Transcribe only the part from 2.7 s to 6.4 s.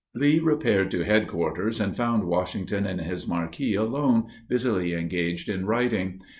in his marquee alone, busily engaged in writing.